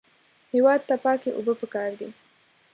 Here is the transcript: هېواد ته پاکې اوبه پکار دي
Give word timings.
هېواد 0.53 0.81
ته 0.87 0.95
پاکې 1.03 1.29
اوبه 1.37 1.53
پکار 1.61 1.89
دي 1.99 2.09